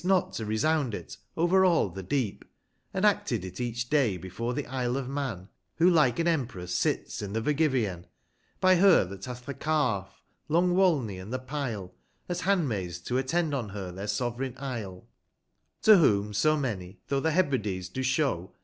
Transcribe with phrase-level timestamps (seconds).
[0.03, 2.45] 182 rOLY OLBION, Tliey cease not to resound it over all the deep,
[2.91, 7.21] And acted it each day before the Isle of Man, Who like an Empress sits
[7.21, 8.05] in the Virgman,
[8.59, 10.07] By her that hath the Colfc,'^
[10.49, 11.95] long IFalmnj, and the Fyle, 205
[12.29, 15.07] As hand maids to attend on her their Sovereign Isle,
[15.83, 18.55] To whom, so many though the liehrkles do show.